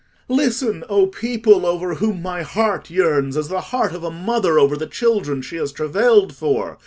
"Listen, 0.29 0.83
O 0.89 1.05
people, 1.05 1.63
over 1.63 1.93
whom 1.93 2.23
my 2.23 2.41
heart 2.41 2.89
yearns, 2.89 3.37
as 3.37 3.49
the 3.49 3.61
heart 3.61 3.93
of 3.93 4.03
a 4.03 4.09
mother 4.09 4.57
over 4.57 4.75
the 4.75 4.87
children 4.87 5.43
she 5.43 5.57
has 5.57 5.71
travailed 5.71 6.33
for! 6.33 6.79